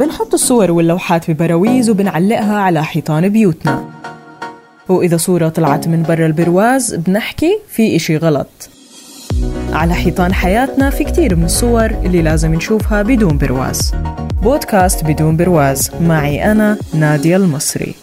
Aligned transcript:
بنحط 0.00 0.34
الصور 0.34 0.70
واللوحات 0.70 1.30
ببراويز 1.30 1.90
وبنعلقها 1.90 2.56
على 2.56 2.84
حيطان 2.84 3.28
بيوتنا. 3.28 3.84
وإذا 4.88 5.16
صورة 5.16 5.48
طلعت 5.48 5.88
من 5.88 6.02
برا 6.02 6.26
البرواز 6.26 6.94
بنحكي 6.94 7.58
في 7.68 7.96
إشي 7.96 8.16
غلط. 8.16 8.70
على 9.72 9.94
حيطان 9.94 10.34
حياتنا 10.34 10.90
في 10.90 11.04
كتير 11.04 11.36
من 11.36 11.44
الصور 11.44 11.84
اللي 11.84 12.22
لازم 12.22 12.54
نشوفها 12.54 13.02
بدون 13.02 13.38
برواز. 13.38 13.94
بودكاست 14.42 15.04
بدون 15.04 15.36
برواز. 15.36 15.90
معي 16.00 16.52
أنا 16.52 16.76
نادية 16.94 17.36
المصري. 17.36 17.94